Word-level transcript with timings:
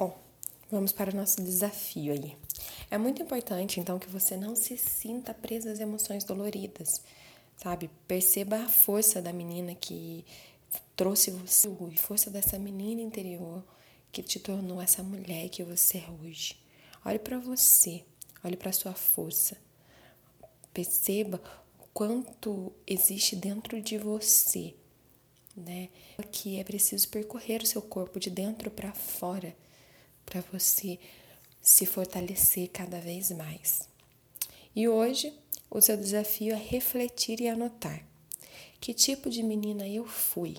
Bom, 0.00 0.18
vamos 0.70 0.92
para 0.92 1.12
o 1.12 1.14
nosso 1.14 1.42
desafio 1.42 2.14
aí. 2.14 2.34
É 2.90 2.96
muito 2.96 3.20
importante, 3.20 3.78
então, 3.78 3.98
que 3.98 4.08
você 4.08 4.34
não 4.34 4.56
se 4.56 4.78
sinta 4.78 5.34
presa 5.34 5.70
às 5.72 5.78
emoções 5.78 6.24
doloridas, 6.24 7.02
sabe? 7.58 7.90
Perceba 8.08 8.62
a 8.62 8.66
força 8.66 9.20
da 9.20 9.30
menina 9.30 9.74
que 9.74 10.24
trouxe 10.96 11.30
você 11.30 11.68
hoje, 11.68 11.98
força 11.98 12.30
dessa 12.30 12.58
menina 12.58 13.02
interior 13.02 13.62
que 14.10 14.22
te 14.22 14.40
tornou 14.40 14.80
essa 14.80 15.02
mulher 15.02 15.50
que 15.50 15.62
você 15.62 15.98
é 15.98 16.08
hoje. 16.24 16.58
Olhe 17.04 17.18
para 17.18 17.38
você, 17.38 18.02
olhe 18.42 18.56
para 18.56 18.72
sua 18.72 18.94
força. 18.94 19.58
Perceba 20.72 21.42
o 21.78 21.84
quanto 21.92 22.72
existe 22.86 23.36
dentro 23.36 23.82
de 23.82 23.98
você, 23.98 24.74
né? 25.54 25.90
Que 26.32 26.58
é 26.58 26.64
preciso 26.64 27.06
percorrer 27.10 27.60
o 27.60 27.66
seu 27.66 27.82
corpo 27.82 28.18
de 28.18 28.30
dentro 28.30 28.70
para 28.70 28.94
fora 28.94 29.54
para 30.30 30.40
você 30.52 30.98
se 31.60 31.84
fortalecer 31.84 32.70
cada 32.70 33.00
vez 33.00 33.30
mais. 33.32 33.88
E 34.74 34.88
hoje 34.88 35.36
o 35.68 35.80
seu 35.80 35.96
desafio 35.96 36.54
é 36.54 36.56
refletir 36.56 37.40
e 37.40 37.48
anotar. 37.48 38.02
Que 38.80 38.94
tipo 38.94 39.28
de 39.28 39.42
menina 39.42 39.86
eu 39.86 40.06
fui? 40.06 40.56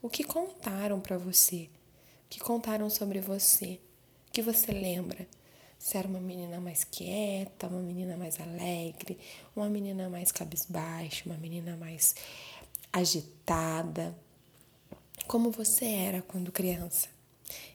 O 0.00 0.08
que 0.08 0.24
contaram 0.24 1.00
para 1.00 1.18
você? 1.18 1.68
O 2.24 2.28
que 2.30 2.40
contaram 2.40 2.88
sobre 2.88 3.20
você? 3.20 3.80
O 4.28 4.32
que 4.32 4.40
você 4.40 4.72
lembra? 4.72 5.28
Se 5.78 5.96
era 5.96 6.06
uma 6.06 6.20
menina 6.20 6.60
mais 6.60 6.84
quieta, 6.84 7.66
uma 7.66 7.82
menina 7.82 8.16
mais 8.16 8.40
alegre, 8.40 9.18
uma 9.54 9.68
menina 9.68 10.08
mais 10.08 10.30
cabisbaixa, 10.30 11.24
uma 11.26 11.36
menina 11.36 11.76
mais 11.76 12.14
agitada. 12.92 14.16
Como 15.26 15.50
você 15.50 15.86
era 15.86 16.22
quando 16.22 16.52
criança? 16.52 17.08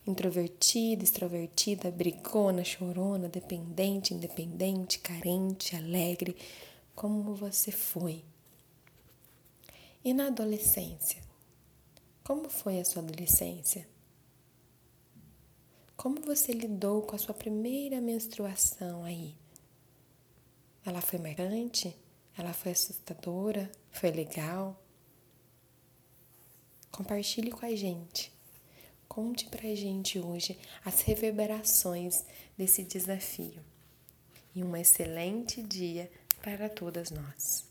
Introvertida, 0.06 1.04
extrovertida, 1.04 1.92
brigona, 1.92 2.64
chorona, 2.64 3.28
dependente, 3.28 4.14
independente, 4.14 5.00
carente, 5.00 5.76
alegre, 5.76 6.36
como 6.96 7.36
você 7.36 7.72
foi. 7.72 8.24
E 10.04 10.14
na 10.14 10.28
adolescência? 10.28 11.22
Como 12.24 12.50
foi 12.50 12.80
a 12.80 12.86
sua 12.86 13.02
adolescência? 13.02 13.88
Como 15.98 16.22
você 16.22 16.52
lidou 16.52 17.02
com 17.02 17.16
a 17.16 17.20
sua 17.20 17.34
primeira 17.34 18.00
menstruação 18.02 19.04
aí? 19.04 19.36
Ela 20.86 21.02
foi 21.02 21.18
marcante? 21.18 21.96
Ela 22.38 22.54
foi 22.54 22.74
assustadora? 22.74 23.72
Foi 23.92 24.12
legal? 24.12 24.80
Compartilhe 26.92 27.52
com 27.52 27.66
a 27.66 27.76
gente. 27.76 28.35
Conte 29.16 29.46
pra 29.46 29.74
gente 29.74 30.20
hoje 30.20 30.60
as 30.84 31.00
reverberações 31.00 32.26
desse 32.58 32.84
desafio. 32.84 33.64
E 34.54 34.62
um 34.62 34.76
excelente 34.76 35.64
dia 35.64 36.12
para 36.42 36.68
todas 36.68 37.12
nós. 37.12 37.66